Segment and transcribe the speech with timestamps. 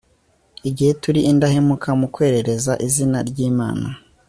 [0.69, 3.87] igihe turi indahemuka mu kwerereza izina ry'imana